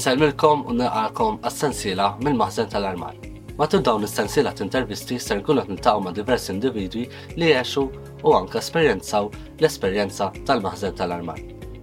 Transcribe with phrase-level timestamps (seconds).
[0.00, 3.18] Insalmilkom u nilqalkom għas-sensiela mill-maħżen tal-armar.
[3.60, 7.02] Matul dawn is-sensiela t-intervisti ser nkunu niltaqgħu ma' diversi individwi
[7.36, 7.82] li jgħexu
[8.24, 9.28] u anke esperjenzaw
[9.58, 11.42] l-esperjenza tal maħzen tal-armar.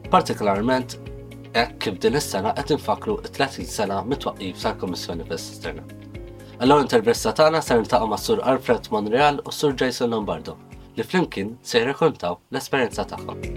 [0.09, 0.95] Partikolarment
[1.53, 5.85] hekk kif din is-sena qed infakru 30 sena mitwaqqif tal-Kummissjoni Pestisterna.
[5.85, 10.57] sisterna Allora intervista tagħna ser niltaqgħu ma' Sur Alfred Monreal u Sur Jason Lombardo
[10.97, 13.56] li flimkien se jirrekontaw l-esperjenza tagħhom.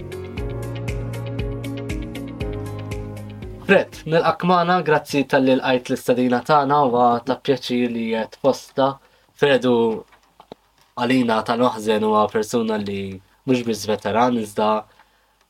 [3.71, 8.87] Fred, nil akmana grazzi tal-li l-għajt l-istadina tagħna u ta' pjaċi li qed posta.
[9.39, 9.75] Fredu
[10.99, 12.97] għalina ta' noħzen huwa persuna li
[13.47, 14.71] mhux biss veteran iżda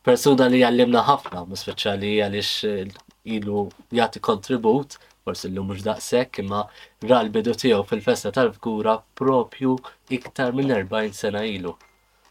[0.05, 3.63] persuna li għallimna ħafna, mu speċjali għaliex ilu
[4.01, 6.61] jagħti kontribut, forsi l mhux daqshekk, imma
[7.09, 9.79] ra l-bidu tiegħu fil-festa tal fgura propju
[10.19, 11.73] iktar minn 40 sena ilu.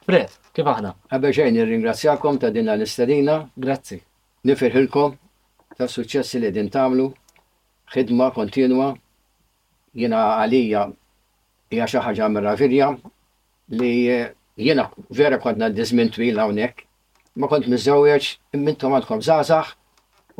[0.05, 0.93] Fred, kif aħna?
[1.09, 3.39] Għabbeġejn, nirringrazzjakom ta' dinna l-istadina.
[3.57, 3.97] Grazzi.
[4.51, 5.17] Nifirħilkom
[5.79, 7.03] ta' suċċessi li din tagħmlu,
[7.93, 8.89] ħidma kontinwa,
[9.95, 10.81] jiena għalija
[11.71, 12.89] hija xi ħaġa meravilja
[13.79, 13.91] li
[14.59, 14.89] jiena
[15.21, 16.83] vera kont ngħaddi żmien twil hawnhekk,
[17.39, 18.27] ma kont miżewweġ
[18.59, 19.71] immintom għandkom żgħażagħ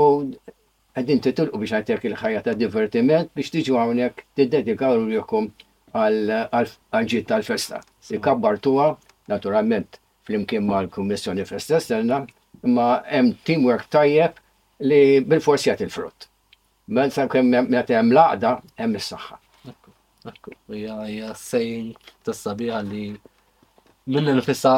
[0.04, 5.48] u qegħdin titilqu biex għajtek il-ħajja ta' divertiment biex tiġu hawnhekk tiddedikaw l-jokom
[5.94, 6.36] għal
[7.32, 7.80] tal-festa.
[8.04, 8.92] Si kabbartuha
[9.32, 12.26] naturalment, flimkien mal-Kummissjoni Festa Esterna,
[12.64, 14.36] imma hemm teamwork tajjeb
[14.88, 16.28] li bil-forsi għat il-frott.
[16.96, 19.40] Mel sa' kem jgħam laqda, hemm is-saħħa.
[20.76, 21.92] Hija sejn
[22.28, 23.04] tas-sabiħa li
[24.10, 24.78] minna nifissa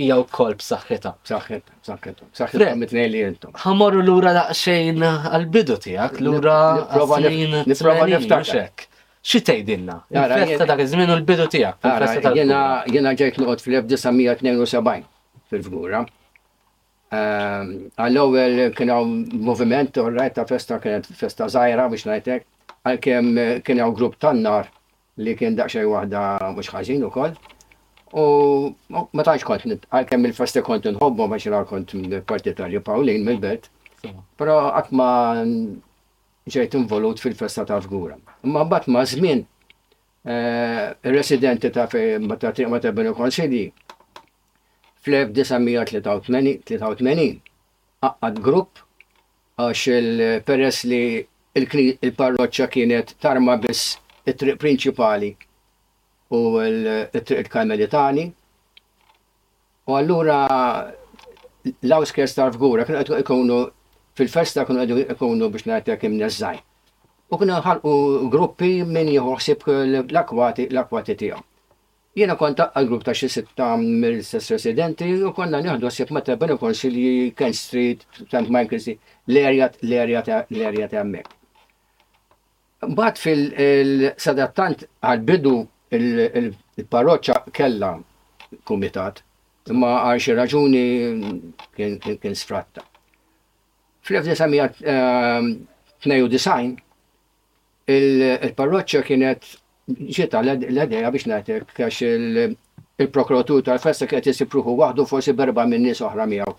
[0.00, 1.12] hija wkoll b'saħħitha.
[1.26, 3.54] B'saħħitha, b'saħħitha, b'saħħitha mitnej li intom.
[3.64, 6.58] Ħamorru lura daqsxejn għal bidu tiegħek, lura
[6.98, 8.86] nipprova niftakar.
[9.26, 9.94] Xi tgħidilna?
[10.14, 12.28] Il-festa dak iż-żmien u l-bidu tiegħek.
[12.94, 15.00] Jiena ġejt noqgħod fil-1972
[15.50, 16.04] fil-Vgura.
[17.14, 17.68] Ehm,
[18.02, 19.12] għall ewel kien hawn
[19.46, 22.46] moviment orrajt ta' festa kienet festa zaħira biex ngħidlek,
[22.82, 24.66] għalkemm eh, kien hawn grupp tan-nar
[25.22, 26.22] li kien daqsxejn waħda
[26.56, 27.36] mhux ħażin ukoll.
[28.12, 28.24] U
[28.90, 33.70] ma tantx kont għalkemm il-festa kont nħobbu biex xira kont parti tal partitarju Pawlin mill-belt.
[34.38, 35.10] Però qatt ma
[36.50, 38.18] ġejt involut fil-festa ta' fgura.
[38.50, 39.46] Ma bat ma' żmien
[40.26, 43.70] eh, residenti ta' fej ma ta' triq ma ta' benu konsilji
[45.06, 47.18] fl-1983
[48.02, 48.72] għaqqad grupp
[49.62, 51.00] għax il-peress li
[51.62, 53.82] il-parroċċa kienet tarma biss
[54.26, 55.30] it-triq prinċipali
[56.36, 56.78] u il
[57.14, 58.24] triq kamelitani.
[59.86, 60.38] U allura
[61.70, 63.56] l-awskers tal-fgura kienu għedu ikonu
[64.18, 66.56] fil-festa kienu għedu ikonu biex najtek nezzaj.
[67.30, 67.92] U kienu ħalqu
[68.34, 71.42] gruppi minn jħuħsib l-akwati tiegħu.
[72.16, 76.48] Jena konta għal-grupp ta' xi sitta mill sess residenti u konna nieħdu sib ma tebben
[76.54, 78.00] ikonx li Ken Street,
[78.32, 78.56] tant l
[79.42, 81.26] erjat l erjat l erjat għammek.
[82.84, 83.16] hemmhekk.
[83.24, 85.52] fil-sadattant għal-bidu
[85.98, 87.90] il-parroċċa kella
[88.64, 89.20] kumitat,
[89.72, 90.86] imma għal xi raġuni
[91.76, 92.82] kien sfratta.
[94.06, 96.78] Fl-1992
[98.00, 99.42] il-parroċċa kienet
[99.88, 106.26] ġieta l-edeja biex najtek, kax il-prokuratur tal-festa kħet jisipruħu waħdu forsi berba minn nis oħra
[106.30, 106.54] miegħu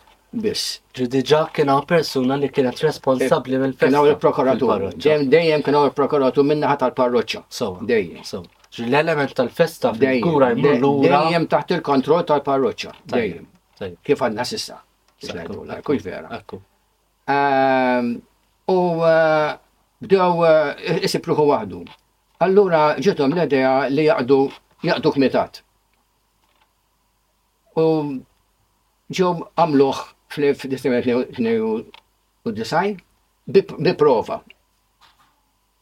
[0.45, 0.77] biss.
[0.95, 4.85] Ġidiġa kiena persuna li kienet responsabli eh, mill festa Kena il-prokuratur.
[5.03, 7.43] Ġem Dejjem kena il-prokuratur minna ħat tal-parroċċa.
[7.59, 7.83] Sowa.
[7.89, 8.23] Dejjem.
[8.87, 11.21] L-element tal-festa fil-kura jmurlura.
[11.25, 12.95] Dejjem taħt il-kontroll tal-parroċċa.
[13.15, 13.45] Dejjem.
[14.07, 14.79] Kif għandna sissa.
[15.83, 16.31] Kull vera.
[17.27, 18.11] Ehm,
[18.71, 19.55] u eh,
[20.03, 21.83] bdew eh, isipruħu waħdu.
[22.45, 24.35] Allura ġetom l-idea li jaqdu
[24.85, 25.55] jaqdu kmitat.
[27.81, 27.85] U
[29.17, 29.31] ġew
[29.63, 29.97] għamluħ
[30.35, 32.75] fl-1992
[33.47, 34.37] bi prova.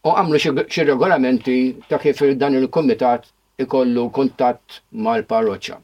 [0.07, 0.37] U għamlu
[0.71, 1.57] xie regolamenti
[1.89, 3.23] ta' kif dan il-komitat
[3.65, 4.67] ikollu kuntatt
[5.07, 5.75] mal-parroċċa.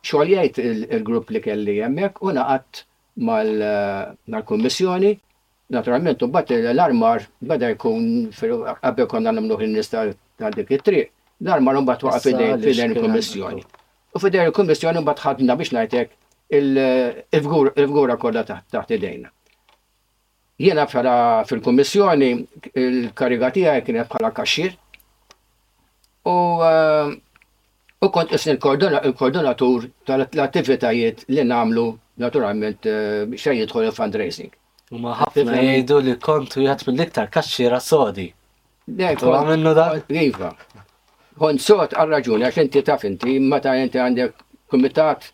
[0.05, 2.83] xogħoljajt il-grupp li kelli hemmhekk u naqgħat eh,
[3.25, 5.09] mal-kummissjoni
[5.73, 8.05] naturalment u bat l-armar bada jkun
[8.77, 10.03] għabbe konna namlu nista
[10.37, 11.09] ta' dik it-triq.
[11.41, 13.65] L-armar un bat waqqa fidejn il-kommissjoni.
[14.13, 16.13] U fidejn il-kommissjoni un bat ħadna biex najtek
[16.61, 19.33] il-fgura kolla taħt idejna.
[20.57, 22.31] Jena fera fil-kommissjoni
[22.81, 24.71] il-kariga tiegħi kienet bħala kaxxir
[26.25, 27.11] u uh,
[28.01, 31.83] kont isni il-koordinatur tal-attivitajiet li namlu
[32.17, 34.49] naturalment eh, biex jidħol il-fundraising.
[34.93, 38.25] U maħafna ħafna jgħidu li kont jgħat mill-iktar kaxxira sodi.
[38.87, 39.85] Tu għamilnu da?
[40.09, 40.49] Iva.
[41.37, 45.29] Kont sot għal-raġuni, għax inti taf inti, meta inti għandek kumitat,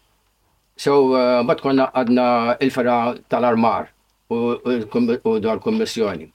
[0.87, 2.29] so eh, ma konna għadna
[2.67, 2.97] il-fera
[3.31, 3.92] tal-armar
[4.33, 6.27] u dwar kommissjoni.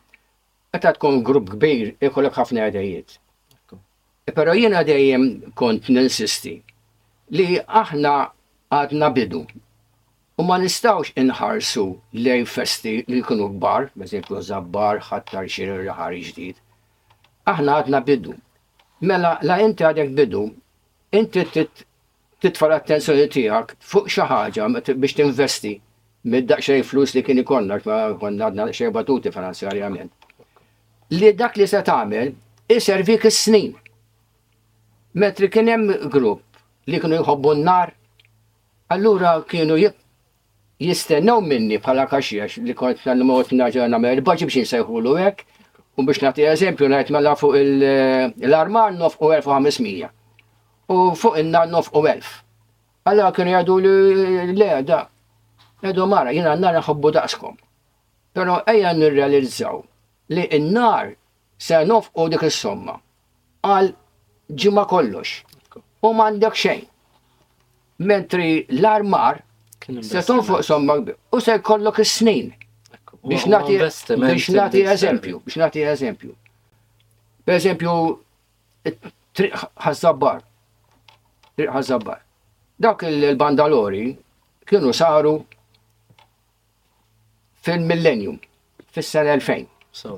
[0.74, 3.18] Għetat tkun grupp kbir, ikollek ħafna għadajiet.
[4.28, 5.22] E Pero jena dejjem
[5.56, 6.52] kont ninsisti
[7.32, 8.12] li aħna
[8.68, 9.46] għadna bidu.
[10.38, 16.56] U ma nistawx inħarsu lej festi li kunu kbar, meżempju zabbar, ħattar xirir ħari ġdid.
[17.48, 18.34] Aħna għadna bidu.
[19.00, 20.44] Mela, la inti għadek bidu,
[21.16, 21.44] inti
[22.42, 25.74] titfal attenzjoni tijak fuq xaħġa biex tinvesti
[26.28, 30.10] Middaq daqxej flus li kien ikonna, ma konna għadna xej batuti finanzjarjament.
[31.16, 32.32] Li dak li se tagħmel
[32.74, 33.70] iservik is-snin.
[35.22, 36.58] Metri kien hemm grupp
[36.90, 37.94] li kienu jħobbu n-nar,
[38.92, 39.78] allura kienu
[40.84, 45.46] jistennew minni bħala kaxiex li kont tal-mod naġa il-baġi biex nsejħulu hekk,
[45.98, 50.12] u biex nagħti eżempju ngħid mela fuq l-armar nofqu 1500
[50.92, 52.28] u fuq in-nar nofqu 1000.
[53.08, 55.02] Allora kienu jgħidu li le, da,
[55.82, 57.56] Edu mara, jina n-nar nħobbu daqskom.
[58.34, 59.78] Pero eja nirrealizzaw
[60.34, 61.12] li n-nar
[61.58, 62.96] se nofqu dik is-somma
[63.64, 63.92] għal
[64.54, 65.42] ġimma kollox
[66.04, 66.82] u m'għandek xejn.
[68.10, 68.48] Mentri
[68.78, 69.40] l-armar
[70.02, 72.50] se tonfuq somma u se jkollok is-snin.
[73.28, 76.32] Biex nati eżempju, biex nati eżempju.
[77.46, 77.92] Per eżempju,
[79.38, 80.42] triq ħazzabbar.
[81.58, 82.18] Triq ħazzabbar.
[82.82, 84.04] Dak il-bandalori
[84.68, 85.38] kienu saru
[87.68, 88.38] fil-millennium,
[88.96, 89.68] fis sen 2000.
[90.00, 90.10] So.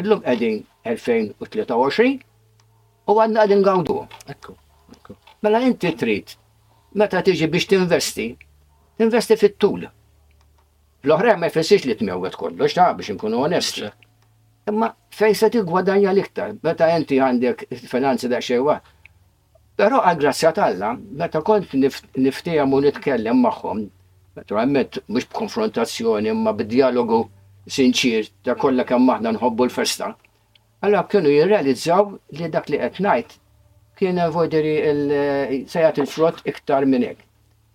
[0.00, 0.60] Illum qegħdin
[1.02, 2.16] 2023
[3.10, 3.98] u għandna qegħdin gawdu.
[4.34, 4.56] Ekku.
[5.44, 6.34] Mela inti trid
[7.00, 8.26] meta tiġi biex tinvesti,
[9.00, 9.86] tinvesti fit-tul.
[11.06, 13.88] L-oħra ma jfessiex li tmewwet kollu xta' biex nkunu onesti.
[14.68, 18.78] Imma fejn se tigwadanja l-iktar, meta inti għandek finanzi da' xewa.
[19.76, 23.84] Però għagrazzja grazzja la meta kont niftija u nitkellem magħhom
[24.36, 27.20] Naturalment, mhux b'konfrontazzjoni imma b'dialogu
[27.76, 30.10] sinċir ta' kolla kemm aħna nħobbu l-festa.
[30.86, 32.10] Allora kienu jirrealizzaw
[32.40, 32.80] li dak li
[33.96, 37.20] qed ngħid vojderi il-sajat eh, il-frott iktar minn hekk.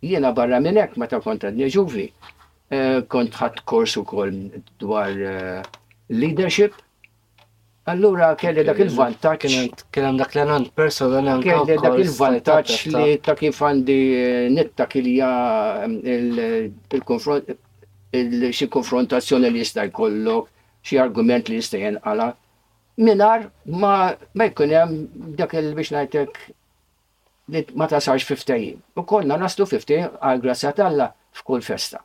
[0.10, 2.06] Jiena barra minn hekk meta konta d ġuvri,
[2.76, 4.38] eh, kont ħadd kors ukoll
[4.86, 5.64] dwar eh,
[6.22, 6.78] leadership
[7.90, 9.54] Allura kelli dak il-vantaġġ.
[9.92, 11.50] Kien dak l-anant personali anke.
[11.50, 15.30] Kelli dak il-vantaġġ li ta' kif għandi eh, nitta kilja
[15.88, 17.50] mm, il-konfront
[18.52, 20.52] xi konfrontazzjoni li jista' jkollok,
[20.86, 22.30] xi argument li jista' jenqala.
[23.02, 23.94] Minar ma
[24.38, 24.98] ma jkun hemm
[25.40, 26.42] dak il biex ngħidlek
[27.56, 28.78] li ma tasarx fiftejjin.
[29.00, 32.04] U konna naslu fiftejjin għal grazzja talla f'kull festa.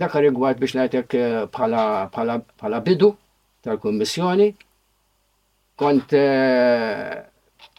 [0.00, 3.12] Dak rigward biex ngħidlek eh, bħala bidu
[3.62, 4.54] tal-Kummissjoni.
[5.78, 7.24] Kont eh,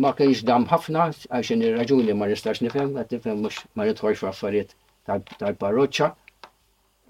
[0.02, 4.22] ma kienx dam ħafna għax il raġuni ma nistax nifhem, għat nifhem mhux ma nidħolx
[4.22, 4.74] f'affarijiet
[5.40, 6.10] tal-parroċċa.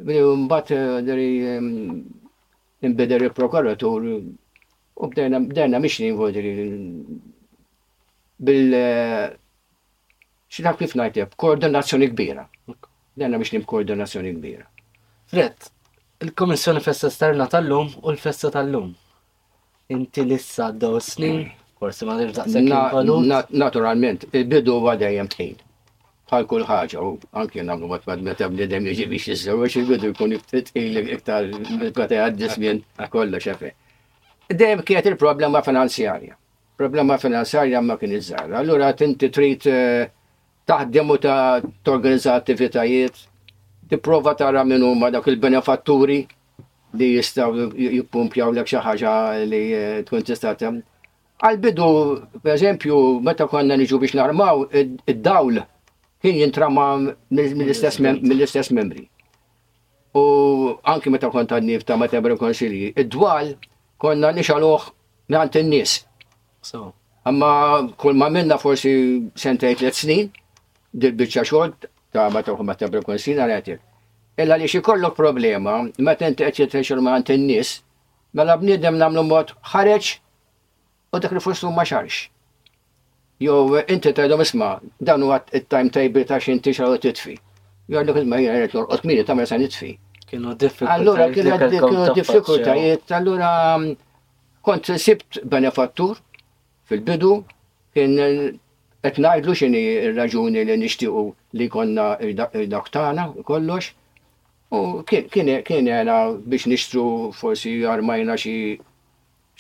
[0.04, 1.28] Mbagħad eh, deri
[1.58, 2.00] mm,
[2.88, 4.08] inbeder il-prokuratur
[4.94, 6.00] u bdejna bdejna mhix
[8.44, 9.28] bil eh,
[10.54, 12.44] xinam kif najteb, koordinazzjoni kbira.
[13.18, 14.66] Denna biex nim koordinazzjoni kbira.
[15.30, 15.68] Fred,
[16.22, 18.92] il-Komissjoni Festa Sterna tal-lum u l-Festa tal-lum.
[19.94, 21.44] Inti lissa daw snin,
[21.80, 22.68] forse ma nirtaqsek
[23.64, 25.56] Naturalment, bidu għadajem tħin.
[26.34, 30.12] Għal kull ħaġa, u anki namlu bat bad meta bnidem jieġi biex jissew, għax il-bidu
[30.12, 30.70] jkun iftit
[31.14, 31.50] iktar
[31.96, 32.80] kota għaddis minn
[33.12, 33.74] kollha xefe.
[34.50, 36.36] Dem kiet il-problema finanzjarja.
[36.78, 38.52] Problema finanzjarja ma kien iż-żgħar.
[38.58, 40.08] Allura tinti trid eh,
[40.70, 43.18] taħdem u ta' torganizza attivitajiet,
[43.90, 46.18] tipprova tara minn huma dak il-benefatturi
[46.98, 47.68] li jistgħu
[47.98, 49.14] jippumpjaw l xi ħaġa
[49.50, 50.54] li eh, tkun tista'
[51.44, 51.86] Għal-bidu,
[52.44, 54.62] pereżempju, meta konna niġu biex narmaw,
[55.10, 55.58] id-dawl
[56.22, 56.84] kien jintrama
[57.28, 59.02] mill-istess membri.
[60.16, 60.22] U
[60.92, 63.50] anki meta kont nif ta' meta bre konsilji, id-dwal
[64.00, 64.86] konna nixaluħ
[65.34, 65.96] n-għant in-nies.
[67.28, 67.52] Amma
[67.98, 68.94] kull ma minna forsi
[69.42, 70.30] sentajt let snin,
[70.94, 71.72] dil-bicċa xogħol
[72.14, 73.80] ta' ma tawħu ma tabru kun rajtir.
[74.38, 77.74] Illa li xikollok problema, ma tenti qed jitreċur ma għant n-nis,
[78.34, 80.12] ma la b'nidem namlu mot ħareċ
[81.14, 82.20] u dak li foslu ma xarx.
[83.42, 87.34] Jow, inti tajdom isma, dan u għat il-timetable ta' xinti xa' u titfi.
[87.90, 89.96] Jow, dik ma jgħajt l-orqot mini ta' mersa nitfi.
[90.30, 90.98] Kienu diffikultajiet.
[90.98, 94.02] Allura, kienu diffikultajiet, allura mm,
[94.66, 96.14] kont sibt benefattur
[96.88, 97.40] fil-bidu,
[97.94, 98.54] kien
[99.04, 99.80] Et najdlu xini
[100.16, 101.22] raġuni li nishtiqu
[101.58, 102.06] li konna
[102.74, 103.90] daktana kollox.
[104.72, 105.50] U kien
[105.88, 106.14] jena
[106.48, 107.02] biex nishtru
[107.40, 108.78] forsi armajna xie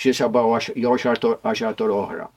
[0.00, 2.28] xie sabaw għaxartor xartor oħra.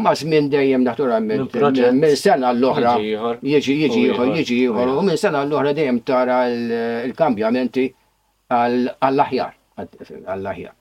[0.00, 5.44] Ma zmin dejjem naturalment minn sena l-oħra jiġi jiġi ieħor jiġi ieħor u minn sena
[5.46, 7.84] l-oħra dejjem tara l-kambjamenti
[8.56, 9.52] għall-aħjar.
[10.32, 10.74] Għall-aħjar.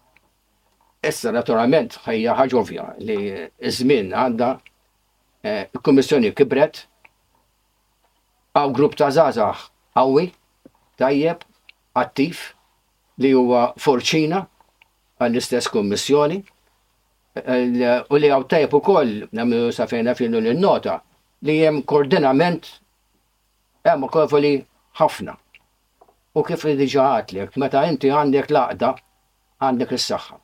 [1.12, 3.20] Issa naturalment ħajja ħaġa ovvja li
[3.80, 4.58] zmin żmien
[5.46, 6.80] Eh, il-Kummissjoni kibret,
[8.58, 10.24] għaw grupp ta' zazax għawi,
[10.98, 11.44] tajjeb,
[12.02, 12.40] attiv,
[13.22, 14.40] li huwa forċina
[15.22, 16.40] għall-istess Kummissjoni,
[17.38, 20.98] eh, u li għaw tajjeb u koll, namlu safena finu l-nota,
[21.46, 22.66] li jem koordinament,
[23.86, 24.10] jem u
[24.96, 25.38] ħafna.
[26.34, 28.96] U kif diġaħat għatlek meta inti għandek laqda,
[29.62, 30.42] għandek is-saħħa.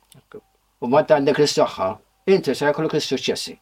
[0.84, 1.92] U meta għandek is-saħħa,
[2.36, 3.58] inti se jkollok is-suċċessi.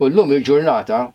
[0.00, 1.10] U il-ġurnata,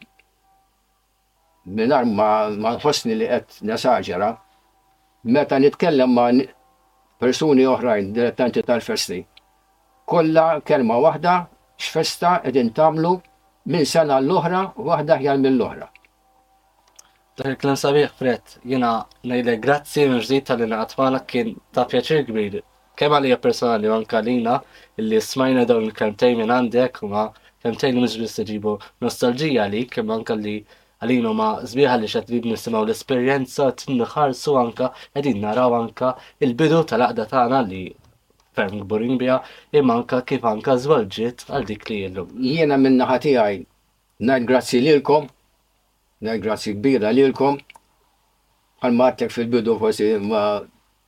[1.65, 4.27] minar ma nħossni li qed nesaġera,
[5.25, 6.25] meta nitkellem ma
[7.17, 9.17] persuni oħrajn direttanti tal-festi,
[10.05, 11.33] kollha kelma waħda
[11.81, 13.13] x'festa qegħdin tagħmlu
[13.73, 15.87] minn sena l-oħra waħda ħjal mill-oħra.
[17.41, 18.91] Dak il sabiħ Fred, jiena
[19.23, 22.61] nejde grazzi minn li tal kien ta' pjaċir kbir
[22.95, 24.59] kemm għalija personali u anka lina
[25.01, 27.25] illi smajna dawn il-kelmtejn minn għandek u ma'
[27.65, 30.51] Femtejn mhux biss iġibu nostalġija li, kemm anke li
[31.01, 36.11] għalinu ma zbiħa li xatrid nisimaw l-esperienza t-nħarsu anka edin naraw anka
[36.45, 37.79] il-bidu tal-aqda tagħna li
[38.59, 39.39] ferm gburin bija
[39.81, 42.27] imma anka kif anka zvolġiet għal dik li jellu.
[42.51, 43.57] Jiena minn ħati għaj,
[44.29, 45.25] najt grazzi lilkom,
[46.29, 47.57] najt grazzi kbira lilkom,
[48.85, 50.45] għal m'atlek fil-bidu forsi ma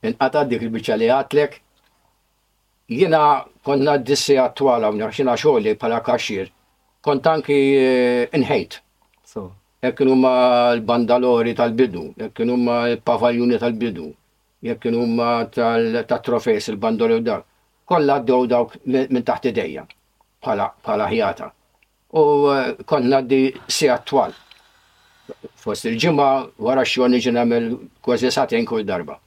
[0.02, 1.60] inqata dik il-bicċa li għatlek.
[2.98, 3.22] Jiena
[3.68, 6.48] konna d-dissi għattwala, xina xoħli pala kaxir,
[7.04, 8.78] kont anki eh, inħejt.
[9.84, 10.30] Jekk numma
[10.74, 14.08] l-bandalori tal-bidu, jekk numma l pavaljoni tal-bidu,
[14.66, 17.44] jekk numma tal-trofejs il-bandalori u dak,
[17.88, 19.84] kolla d-dow dawk minn taħt id idejja
[20.48, 21.52] pala ħjata.
[22.16, 24.32] U eh, konna di si attwal.
[25.60, 26.28] Fost il-ġimma
[26.66, 29.20] wara xjoni ġinamel kważi satin kull darba.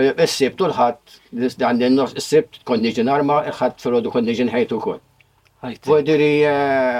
[0.00, 1.00] Is-sibt u l-ħat,
[1.60, 4.98] għandi n-nors, is-sibt kondiġin arma, il-ħat fil-ħodu kondiġin ħajtu kol.
[5.84, 6.40] Vodiri,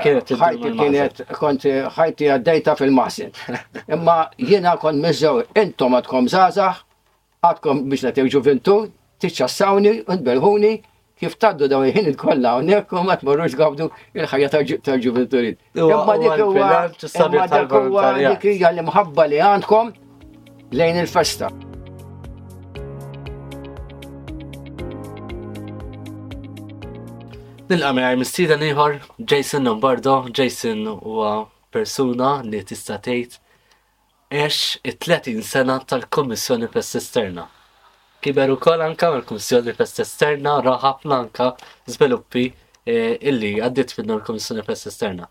[0.05, 1.65] ħajti eh, kienet, kont
[1.97, 3.31] ħajti għaddejta fil-masin.
[3.97, 6.83] Imma jena kon mizzew, intom għadkom zazax,
[7.49, 8.77] għadkom biex natew ġuventu,
[9.23, 10.75] tiċċassawni, nbelħuni,
[11.21, 13.89] kif taddu daw jħin id-kolla, unnek u ma tmorrux għabdu
[14.21, 14.53] il-ħajja
[14.89, 15.61] tal-ġuventurit.
[15.81, 19.93] Imma dik huwa dik hija l-imħabba li għandkom
[20.77, 21.49] lejn il-festa.
[27.71, 28.97] Nilqa mirar mistida liħor,
[29.31, 30.13] Jason Lombardo.
[30.37, 33.37] Jason huwa persuna li tista' tgħid
[34.31, 37.45] għex it-30 sena tal kummissjoni Pest Esterna.
[38.21, 41.53] Kiber ukoll anka mal-Kommissjoni Pest Esterna ra ħafna anka
[41.89, 45.31] żviluppi eh, illi għaddit minnu l-Kommissjoni Pest Esterna.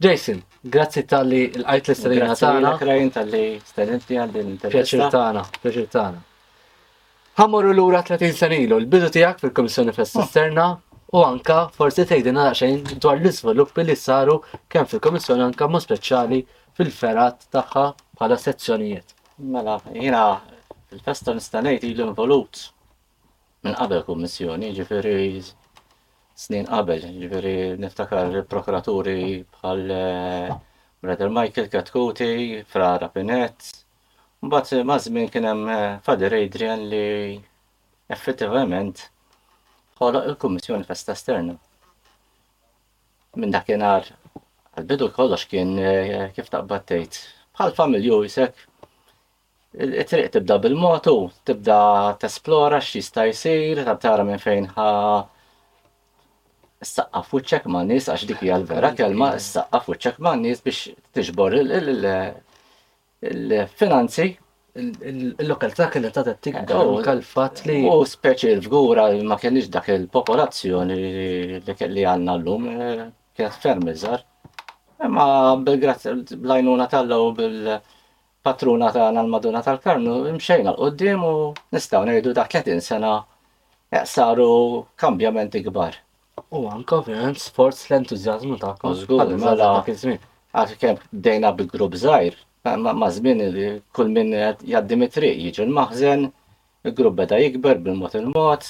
[0.00, 2.72] Jason, grazzi tal-li l-għajt l-istarina tagħna.
[2.80, 3.42] Grazzi tal-li
[3.74, 4.72] stennitni għall-intervista.
[4.72, 6.24] Pjaċir tagħna, pjaċir tagħna.
[7.36, 10.24] Ħammorru l-ura 30 senilu, l-bidu tijak fil-Komissjoni Fest oh.
[10.24, 10.70] Esterna,
[11.14, 14.40] u anka forsi tgħidilna xejn dwar l-iżviluppi li saru
[14.74, 16.40] kemm fil-Komissjoni anka mhux speċjali
[16.78, 17.84] fil-ferat tagħha
[18.18, 19.14] bħala sezzjonijiet.
[19.52, 20.24] Mela, jiena
[20.90, 22.64] fil-festa nista' ngħid ilu involut
[23.66, 25.42] minn qabel kummissjoni, ġifieri
[26.36, 30.56] snin qabel, ġifieri niftakar il-prokuraturi bħal eh,
[31.02, 32.32] Brother Michael Katkuti,
[32.68, 33.70] Fra Rapinet,
[34.46, 37.36] mbagħad mażmin kien hemm eh, Fader Adrian li
[38.06, 39.06] effettivament
[40.00, 41.54] ħoloq il-Kummissjoni Festa Esterna.
[43.40, 44.04] Minn dakinhar
[44.76, 47.12] għal-bidu kollox kien eh, kif taqbad tgħid
[47.56, 48.54] bħal familju jisek
[49.86, 51.12] it-triq tibda bil-motu,
[51.48, 51.78] tibda
[52.20, 54.86] tesplora x'jista' jsir, ta' tara minn fejn ħa
[56.86, 56.98] s
[57.32, 59.60] u ċek ma' nis, għax dik hija l-vera kelma, s u
[59.96, 60.80] ċek ma' nis biex
[61.16, 64.28] tiġbor il-finanzi
[64.76, 67.80] il-lokalità kellha ta' tikda eh, u oh, kalfat li.
[67.84, 70.96] U oh, speċi l-fgura ma kienx dak il-popolazzjoni
[71.64, 73.04] li għanna l-lum eh,
[73.36, 74.24] kienet ferm iżgħar.
[75.00, 75.26] Eh, ma
[75.64, 81.34] bil-għajnuna tal-law bil-patruna ta' l madonna tal-Karnu, mxejna l-qoddim u
[81.74, 83.16] nistaw nejdu dak 30 sena
[84.04, 85.96] saru kambjamenti kbar.
[86.52, 90.18] U anka verament sports l-entuzjazmu ta' kon.
[90.56, 92.36] għal dejna bi grupp żgħir
[92.74, 94.32] ma' żmien li kull min
[94.72, 96.24] jaddi mitri, jiġi l maħzen
[96.88, 98.64] il-grupp beda jikber bil-mod il-mod,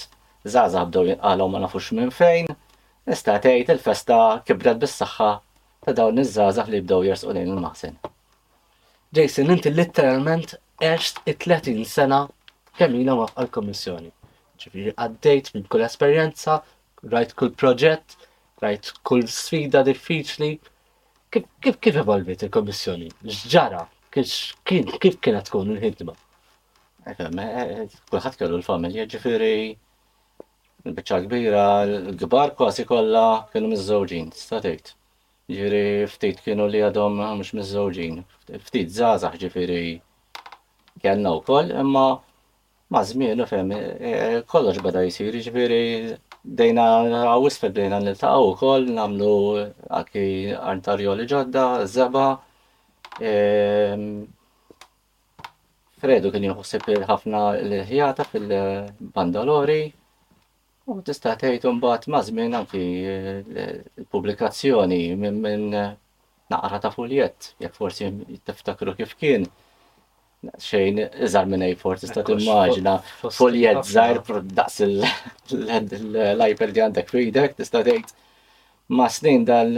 [0.52, 2.50] żgħażagħ bdew jinqalgħu ma nafux minn fejn,
[3.08, 5.30] nista' tgħid il-festa kibret bis-saħħa
[5.86, 7.96] ta' dawn iż-żgħażagħ li bdew jersqu lejn il maħzen
[9.16, 10.56] Jason, inti literalment
[10.90, 12.20] eċt it-30 sena
[12.76, 14.10] kemm ma' għal l-Kommissjoni.
[14.60, 16.58] Ġifieri għaddejt minn kull esperjenza,
[17.14, 18.16] rajt kull proġett,
[18.60, 20.52] rajt kull sfida diffiċli,
[21.62, 23.08] kif kif evolvit il-Kommissjoni?
[23.52, 23.82] Ġara,
[24.14, 24.54] kif
[25.22, 26.14] kienet tkun il-ħidma?
[27.06, 29.56] E, e, kulħadd kellu l-familja ġifiri,
[30.86, 34.94] il-biċċa kbira, l-kbar kważi kollha kienu miż-żewġin, statejt.
[35.50, 38.20] Ġifiri ftit kienu li għadhom mux miż-żewġin,
[38.68, 39.84] ftit żgħażagħ ġifieri
[41.02, 42.06] kellna wkoll, imma
[42.94, 46.16] ma' żmien e, kollox bada jsir ġifieri
[46.46, 46.82] dejna
[47.24, 49.32] għawis dejna nil-taqaw u kol, namlu
[49.90, 50.52] għaki
[51.02, 52.38] li ġodda, zaba.
[53.20, 54.26] Ehm,
[55.98, 59.90] Fredu kien juħsib ħafna l-ħjata fil-Bandalori.
[60.86, 65.70] U tista' tgħid imbagħad mażmin anki eh, l-pubblikazzjoni minn
[66.50, 68.12] naqra ta' fuljett, jekk forsi
[68.46, 69.48] tiftakru kif kien
[70.60, 71.70] xejn iżar minn a
[72.02, 72.94] tista' timmaġina
[73.32, 74.20] foljet żgħar
[74.58, 78.14] daqs l-iPad li għandek f'idek tista' tgħid
[78.98, 79.72] ma' snin dal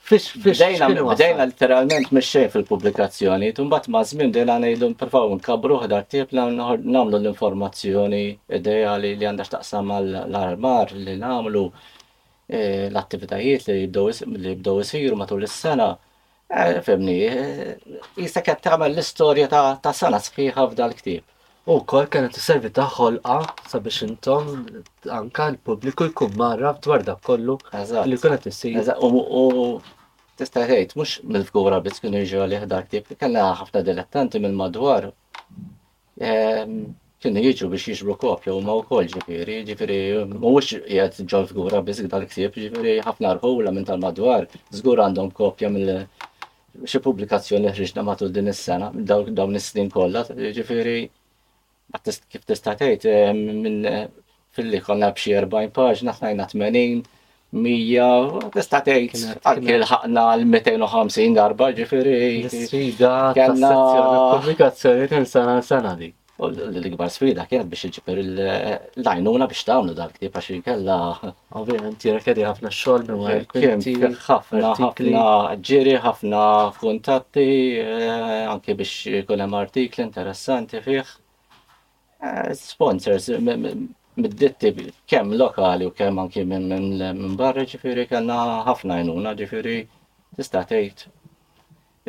[0.05, 8.19] Bdejna literalment mexxej fil-publikazzjoni, tumbat ma' żmien dejna ngħidu nipprovaw nkabru ħda tieb nagħmlu l-informazzjoni
[8.59, 13.79] ideali li għandha x'taqsam l armar li nagħmlu e, l-attivitajiet li
[14.45, 15.89] jibdew isiru matul is-sena.
[16.53, 19.49] E, Femni, e, jisa qed tagħmel l-istorja
[19.81, 21.31] ta' sena sħiħa f'dal-ktieb.
[21.65, 23.35] U kol kena t-servi ta' ħolqa
[23.71, 24.49] sabiex intom
[25.13, 27.55] anka l-publiku jkun marra dwar dak kollu
[28.11, 28.77] li kunet issir.
[29.07, 29.81] U
[30.37, 35.09] t tgħid mux mil-fgura biss kienu jiġu għalli dak tip, ħafna dilettanti mill-madwar.
[36.29, 36.77] Ehm,
[37.25, 39.97] kena jiġu biex jiġbru kopja u ma wkoll ġifieri, ġifieri
[40.45, 45.73] mux qiegħed ġol fgura biss dal ksib, ġifiri ħafna rħula minn tal-madwar, zgur għandhom kopja
[45.73, 46.05] mill-
[46.85, 50.27] xi pubblikazzjoni ħriġna matul din is-sena, dawn is-snin kollha,
[50.59, 50.99] ġifiri,
[52.03, 54.07] kif tista' tgħid eh, minn eh,
[54.55, 57.03] fil-li konna b'xi 40 paġna ħnajna 80
[57.55, 62.15] 100, tista' tgħid anke l ħakna l-250 darba ġifiri.
[62.49, 63.69] Sfida kellna
[64.35, 66.09] komunikazzjoni tal sena sena di.
[66.35, 70.97] L-ikbar sfida kienet biex iġibir l-għajnuna biex tawnu dal-ktib għax kella.
[71.55, 76.43] Ovvijament, jira kedi ħafna xol minn Ħafna ħafna ġiri, ħafna
[76.81, 77.47] kontatti,
[77.79, 81.21] eh, anke biex kunem artikli interessanti fiħ.
[82.55, 83.29] Sponsors,
[84.17, 88.37] mid-ditti kemm lokali u kemm anki minn barra ġifiri kanna
[88.69, 89.75] ħafna jnuna ġifiri
[90.37, 91.05] tista' tgħid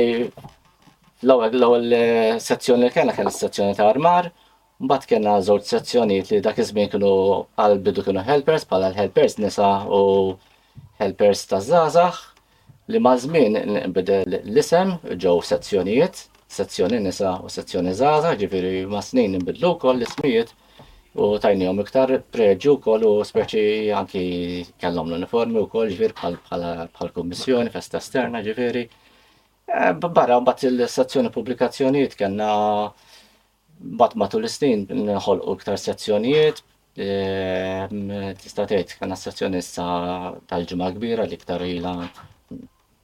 [1.27, 4.31] l-ewwel eh, sezzjoni li kena sezzjoni ta' armar,
[4.83, 7.09] Mbagħad kellna żewġ sezzjonijiet li dak iż-żmien kienu
[7.63, 9.99] għal bidu kienu helpers bħala l-helpers nisa u
[10.99, 12.17] helpers ta' żgħażagħ
[12.91, 13.55] li ma' żmien
[13.93, 14.91] nbidel l-isem
[15.23, 16.25] ġew sezzjonijiet,
[16.57, 20.51] sezzjoni nisa u sezzjoni żgħażagħ, ġifieri ma' snin nbidlu wkoll l-ismijiet
[21.15, 23.65] u tajnihom iktar preġu wkoll u speċi
[24.01, 24.25] anki
[24.83, 28.83] kellhom l-uniformi wkoll ġifier bħal kummissjoni, festa esterna ġifieri.
[29.71, 32.51] Eh, barra mbagħad il-sezzjoni pubblikazzjonijiet kellna
[33.83, 36.61] bat matul l-snin nħolqu iktar sezzjonijiet,
[37.05, 39.87] ehm, tista' tgħid kien sezzjoni issa
[40.49, 41.93] tal-ġimgħa kbira li iktar ilha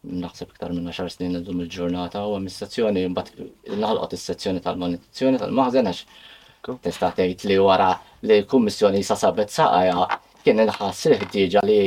[0.10, 5.92] naħseb iktar minn 10 snin illum il-ġurnata u hemm sezzjoni mbagħad naħolqot is-sezzjoni tal-manutenzzjoni tal-maħżen
[5.92, 6.04] għax
[6.88, 7.92] tista' tgħid li wara
[8.24, 11.80] li l-kummissjoni sa sabet saqajja kien inħass il-ħtieġa li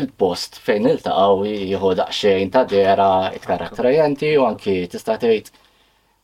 [0.00, 5.52] il-post fejn iltaqgħu jieħu daqsxejn ta' dera iktar attrajenti u anki tista' tgħid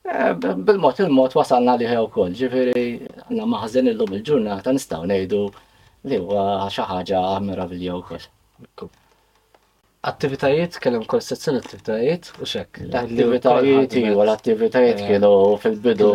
[0.09, 2.85] Eh, bil-mod il-mod wasalna li ħew kol, ġifiri,
[3.27, 5.41] għanna maħżen il-lum il-ġurnata nistaw nejdu
[6.09, 8.89] li huwa xi ħaġa miravilja wkoll.
[10.09, 15.35] Attivitajiet kellhom kol sezzjoni attivitajiet u x'ek L-attivitajiet u l-attivitajiet eh, kienu
[15.67, 16.15] fil-bidu.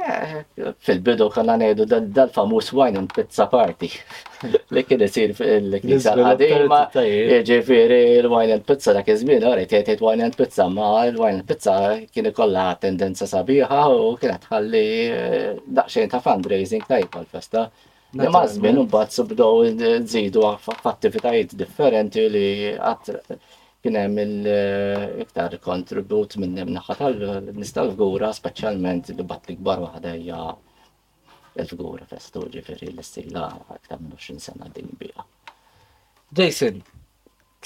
[0.00, 3.90] Eh, fil-bidu konna nejdu dal-famus wine and pizza party.
[4.72, 6.78] Li kien isir fil-knisa għadima,
[7.48, 11.76] ġifiri l-wine and pizza dak iż-żmien, għarri tgħid wine and pizza, ma l-wine and pizza
[12.14, 17.66] kien ikollha tendenza sabiħa u kien għatħalli eh, daqsxejn ta' fundraising tajba l-festa.
[18.32, 19.64] Ma zmin un mbagħad subdow
[20.16, 23.38] zidu eh, f'attivitajiet differenti li għatra
[23.82, 29.56] kien hemm il-iktar eh, kontribut minn hemm naħa tal-nista l gura speċjalment li bat li
[29.60, 30.40] kbar waħda hija
[31.64, 33.46] l gura festu ġifieri l-istilla
[33.78, 35.24] iktar minn 20 sena din bija.
[36.36, 36.82] Jason,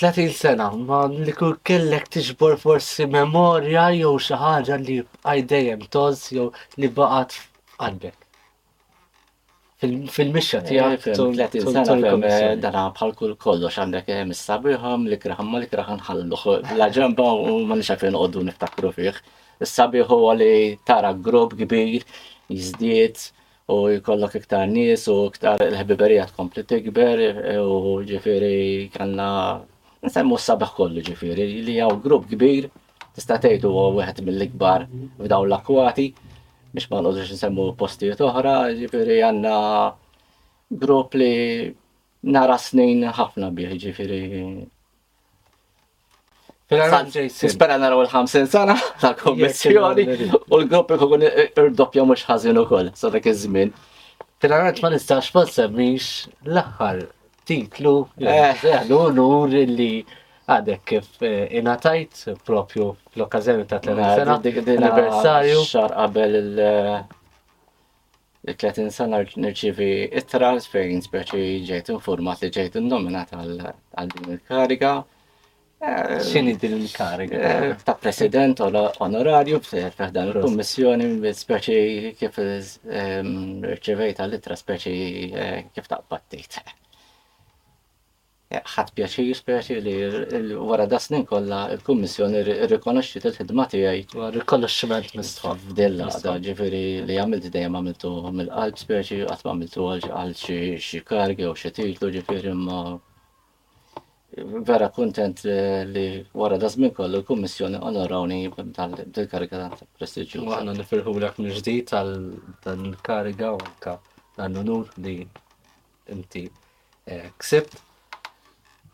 [0.01, 5.85] 30 sena, ma li kur kellek tiġbor forsi memorja jew xi ħaġa li bqaj dejjem
[5.97, 6.47] toż jew
[6.81, 7.39] li baqgħet
[7.73, 8.21] f'qalbek
[10.15, 15.19] fil-mixxa eh, tiegħek tletin sena eh, dana bħal kull kollox għandek hemm eh, is-sabiħam li
[15.23, 18.19] kraħam ma li kraħan ħalluh la ġemba u ma nix fejn
[18.49, 19.15] niftakru fih.
[19.63, 22.05] Is-sabiħ huwa li tara grob kbir
[22.49, 23.21] jiżdied
[23.73, 27.23] u jkollok iktar nies u iktar il-ħbiberija tkompli tikber
[27.63, 29.63] u ġifieri kanna
[30.05, 32.69] nsemmu s-sabaħ kollu ġifieri li hawn grupp kbir
[33.15, 34.89] tista' tgħidu huwa wieħed mill-ikbar
[35.23, 36.09] f'dawn l-akwati
[36.75, 39.57] biex ma nożux nsemmu postijiet toħra, ġifiri għanna
[40.83, 41.31] grupp li
[42.35, 44.23] nara snin ħafna bieħ, ġifiri.
[47.55, 53.13] Spera naraw il-50 sana ta' kommissjoni u l-grupp li ikun irdoppja mhux ħażin ukoll sa
[53.15, 53.71] dak iż-żmien.
[54.43, 57.05] Fil-għarrat ma nistax ma semmix l axħar
[57.47, 58.51] titlu eh.
[58.51, 59.93] eh, l onur li
[60.51, 65.63] għadek kif eh, inatajt propju l okkazjoni ta' t 30 l anniversarju.
[65.71, 66.37] Xar qabel
[68.51, 74.35] il-30 eh, sena nirċivi it ittra fejn speċi ġejt informat li ġejt nominat għal din
[74.37, 74.93] il-kariga.
[75.85, 77.73] Eh, Xini din il-kariga?
[77.87, 81.09] Ta' president u l onorarju b'seħ dan il-kommissjoni
[81.41, 86.61] speċi kif nirċivejt mm, għal-ittra speċi kif ta' battit
[88.63, 94.05] ħat pjaċi jispjaċi li wara da snin kollha il kommissjoni rrikonoxxiet t ħidma tiegħi.
[94.19, 95.65] Wa rikonoxximent mistħob.
[95.71, 101.55] F'dilla da ġifiri li għamilt dajem għamiltu mill-qalb spjaċi, għat għamiltu għal xi kargi u
[101.59, 102.81] xetiklu ġifiri ma
[104.67, 110.43] vera kontent li wara da żmien kollu l-Kummissjoni onorawni dil karga ta' prestiġju.
[110.51, 112.15] Għanna nifirħu mill-ġdid għal
[112.67, 113.99] tal-karga u anke
[114.35, 115.21] dan l-unur li
[116.13, 116.49] inti
[117.07, 117.79] eh, ksibt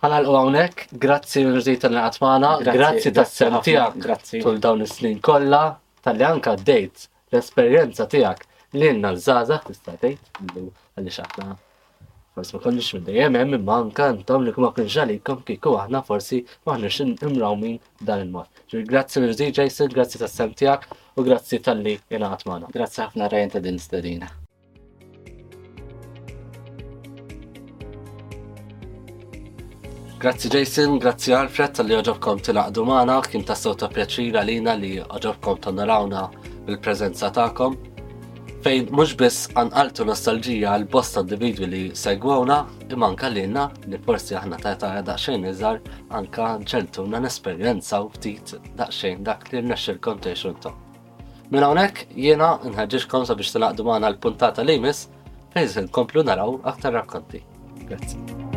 [0.00, 5.64] ħanalqu għawnek, grazzi l-rżita li għatmana, grazzi ta' sem tijak, grazzi tul dawn is-snin kolla,
[6.04, 8.46] tal-li anka d-dejt l-esperienza tijak
[8.80, 10.54] li l-zaza, tista' tgħid,
[10.96, 11.52] għalli xaħna.
[12.30, 16.00] Forsi ma konniex minn dejjem hemm imma anke intom li ma kienx għalikom kieku aħna
[16.06, 18.46] forsi ma ħniex imrawmin dan il-mod.
[18.70, 20.86] Ġur grazzi l Jason, grazzi tas sem tijak
[21.18, 22.70] u grazzi tal-li jena għatmana.
[22.72, 24.30] Grazzi ħafna rajn ta' din stedina.
[30.20, 35.78] Grazzi Jason, grazzi Alfred tal-li oġobkom tilaqdu maħna, kien ta' sota pjaċira lina li oġobkom
[35.78, 36.26] narawna
[36.66, 37.78] bil-prezenza ta'kom.
[38.60, 42.58] Fejn mux biss għanqaltu nostalġija għal bosta individwi li segwawna,
[42.92, 45.80] imman kallina li forsi aħna ta' ta' xejn iżar
[46.12, 50.76] anka ġeltuna n-esperienza u ftit xejn dak li konti nexxilkom teħxuntom.
[51.48, 55.08] Minn hawnhekk jiena nħeġġixkom sabiex tilaqdu maħna l-puntata li jmiss
[55.56, 57.40] fejn komplu naraw aktar rakkonti.
[57.88, 58.49] Grazzi.